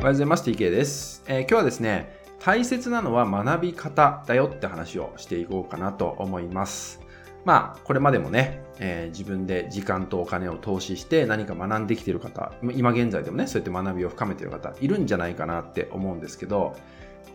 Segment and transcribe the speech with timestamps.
[0.00, 0.50] おはようございます。
[0.50, 7.02] TK です、えー今日はですね、大切なのは学び方だよって話をしていこうかなと思います。
[7.44, 16.74] まあ、これまでもね、えー自分で時間とお金を投資して何か学んできてる方、今現在でもね、そうやって学びを深めてる方、いるんじゃないかなって思うんですけど、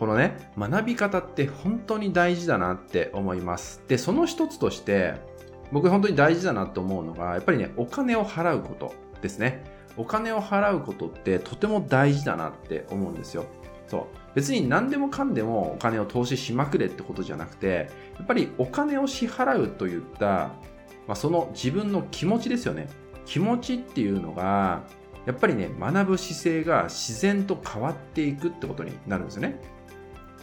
[0.00, 3.82] このね、学び方って本当に大事だなって思います。
[3.88, 5.16] で、その一つとして、
[5.70, 9.83] 僕本当に大事だなと思うのが、やっぱりね、お金を払うことですね。
[9.96, 13.46] お金を払うことってとても大事だなって思うんですよ。
[13.86, 14.02] そう。
[14.34, 20.50] 別に何でもかんでもお金を投資しまくれってことじゃなくて、やっぱりお金を支払うといった、
[21.06, 22.88] まあ、その自分の気持ちですよね。
[23.26, 24.82] 気持ちっていうのが、
[25.26, 29.60] やっぱりね、学ぶ姿勢が自然と変わっていくってことになるんですよね。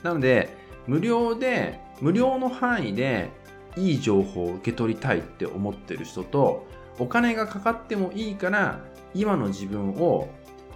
[0.01, 0.49] なので、
[0.87, 3.29] 無料で、無料の範囲で
[3.75, 6.65] いい情報を受け取りたいって思ってる人と、
[6.97, 8.79] お金がかかってもいいから、
[9.13, 10.29] 今の自分を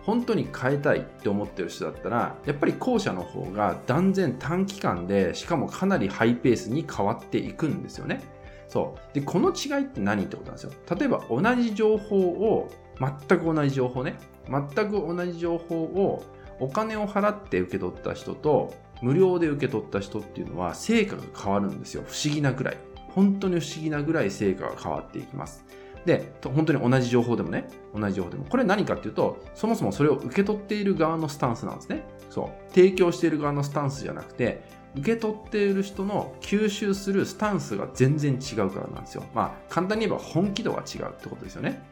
[0.05, 8.21] 本当に変えたいって思ってる人だったら、やっぱり後者の方が断然短期間で、しかもかなりハイペースに変わっていくんですよね。
[8.69, 9.15] そう。
[9.15, 10.71] で、この違いって何ってことなんですよ。
[10.95, 14.15] 例えば同じ情報を、全く同じ情報ね、
[14.47, 16.23] 全く同じ情報を
[16.59, 22.03] お金を払って受け取った人と、無料で受け取った人っていうのは成果が変わるんですよ。
[22.07, 22.77] 不思議なぐらい。
[23.09, 25.65] 本当に不思議なぐらい成果が変わっていきます。
[26.05, 28.45] で、本当に同じ情報でもね、同じ情報でも。
[28.45, 32.03] これ何かっていうと、そもそもそれを受け取っている側のスタンスなんですね。
[32.29, 32.73] そう。
[32.73, 34.63] 提供している側のスタンスじゃなくて、
[34.95, 39.23] 受け取っている人の吸収するスタンスが全然違うからなんですよ。
[39.33, 41.83] まあ、簡単に言えば本気度が違うってことですよね。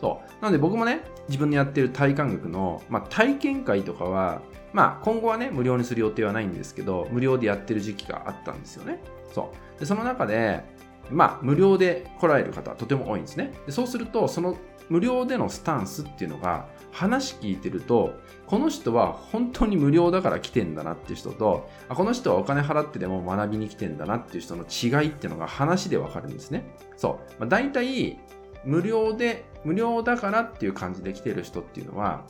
[0.00, 0.42] そう。
[0.42, 4.42] なので僕もね、自分でやってる体感学の、まあ、体験会とかは、
[4.72, 9.00] まあ、今後はね、無料にする予定はないんですけど、無料でやってる時期があったんですよね。
[9.32, 9.80] そう。
[9.80, 10.64] で、その中で、
[11.10, 13.52] まあ、無料で来られる方、とても多いんですね。
[13.66, 14.56] でそうすると、その
[14.88, 18.14] 無料でのスタンスっていうのが、話聞いてると、
[18.46, 26.64] この人は本当に無料だから来てんだなっていう人と、あこの人はお金払ってでも学びに来てんだなっていう人の違いっていうのが話でわかるんですね。
[26.96, 27.40] そう。
[27.40, 28.18] まあ、大体、
[28.64, 32.24] 無料で、無料だからっていう感じで来てる人っていうのは、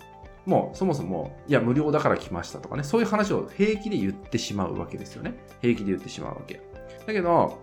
[0.46, 5.34] もうそもそも、いや、無料だから来ましたとかね、そういう話を平気で言ってしまうわけですよね。
[5.60, 6.60] 平気で言ってしまうわけ。
[7.06, 7.58] だけど、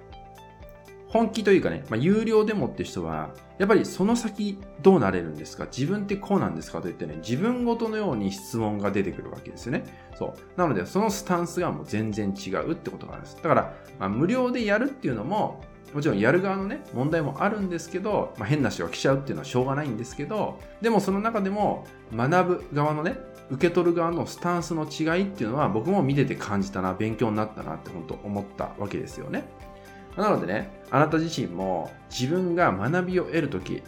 [1.11, 5.65] 本気というかね、まあ、有料でもって人は、やっぱりその先どうなれるんですか？
[5.65, 6.77] 自分ってこうなんですか？
[6.79, 9.83] と言ってね、自分ごとのように質問が出てくるわけですよね。
[10.17, 10.33] そう。
[10.57, 13.35] なので、そのスタンスがもう全然違うってことがあるんです。
[13.35, 15.63] だから、まあ、無料でやるっていうのも、
[15.93, 21.85] もちろんやる側のね、問題もあるんですけど、まあ、変な人が来ちゃうっていうのはしょうがないんですけど、でもその中でも
[22.15, 23.17] 学ぶ側のね、
[23.49, 29.43] 受け取る側のスタンスの違いっていうのは僕も見てて感じたな、勉強になったなって本当思ったわけですよね。
[30.17, 33.81] なのでね、あなた自身も自分が学びを得るとき、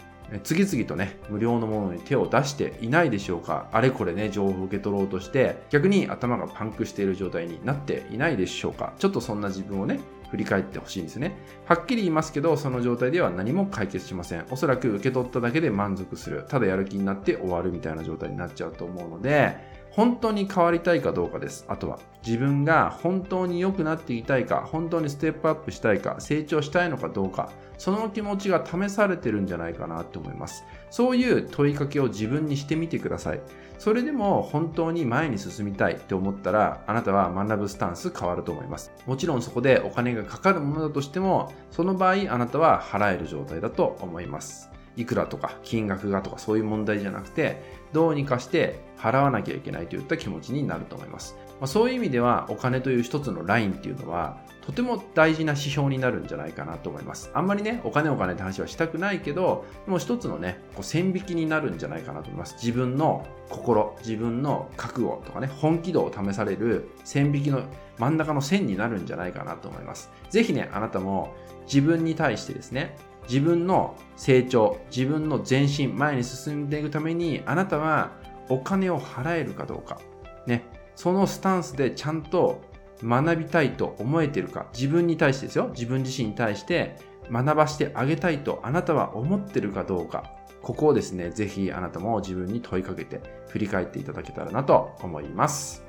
[0.43, 9.99] 次々とね、無料のものに手を出していないでしょうかあれこれね、情報を受け取ろうとして、逆に頭がパンクしている状態になっていないでしょうかちょっとそんな自分をね、
[10.31, 11.35] 振り返ってほしいんですね。
[11.67, 14.45] はっきり言いますけど、その状態では何も解決しません。
[14.49, 16.45] おそらく受け取っただけで満足する。
[16.47, 19.55] ただやる気になって終わるみたいな状態になっちゃうと思うので、
[19.95, 21.65] 本当に変わりたいかどうかです。
[21.67, 30.63] あとは、自分が本当に良くなっていたいか、本当にステップアップしたいか、成長したいのかどうか、その気持ちが試されてるんじゃないかなと思います。
[30.89, 33.41] そういう問いかけを自分にしてみてください。
[33.77, 38.91] それでも本当に前に進みたいって思ったら、あなたは学ぶスタンス変わると思います。
[39.05, 44.72] もちろんそこでお金がかかるものだとしても、その場合あなたは払える状態だと思います。
[44.95, 47.61] いくらとか金額がとかそういう問題じゃなくて、
[47.93, 51.35] どうにかして払わなきゃいけないといった気持ちになると思います。
[51.59, 57.29] まあ、そういう意味ではお金という一つのラインっていうのはとても大事な指標になるんじゃないかなと思います。
[57.33, 62.55] あんまりね、お金お金って話はしたくないけど、でも一つのね、こう線引きになるんじゃないかなと思います。
[62.55, 67.63] 自分の心、自分の覚悟とかね、本気度を試される線引きの
[67.97, 70.09] 真ん中の線になるんじゃないかなと思います。
[70.29, 71.33] ぜひね、あなたも
[71.65, 72.95] 自分に対してですね、
[73.27, 78.11] 自分の成長、自分の前進、前に進んでいくために、あなたは
[78.49, 79.99] お金を払えるかどうか、
[80.45, 80.63] ね、
[80.95, 82.61] そのスタンスでちゃんと
[83.03, 86.97] 学びたいと思えてるか、自分に対してですよ、自分自身に対して
[87.31, 90.31] 学ばしてあげたいとあなたは思ってるかどうか、
[90.61, 95.83] ここをですね、ぜひあなたも自分に問いかけて振り返っていただけたらなと思います。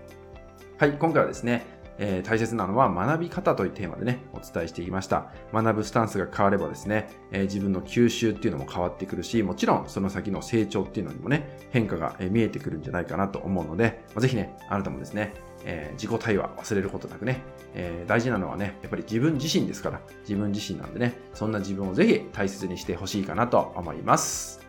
[0.78, 1.64] はい、今回はですね、
[1.98, 5.32] えー大切なのは学び方というテーマでね、お伝えしていきました。
[5.52, 17.42] 学ぶスタンスが変わればですね、えー自分の吸収っていうのも変わってくるし、もちろんその先の成長っていうのにもね、変化が見えてくるんじゃないかなと思うので、まあぜひね、あなたもですね、えー自己対話忘れることなくね、
[17.74, 24.60] えー大事なのはね、やっぱり自分自身ですから、自分自身なんでね、そんな自分をぜひ大切にしてほしいかなと思います。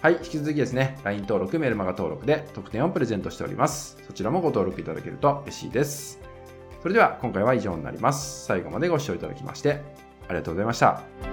[0.00, 3.96] はい、引き続きですね、LINE 登録、メルマガ登録で特典をプレゼントしております。
[4.04, 6.31] そちらもご登録いただけると嬉しいです。
[6.82, 8.44] それでは今回は以上になります。
[8.44, 9.80] 最後までご視聴いただきまして
[10.26, 11.31] ありがとうございました。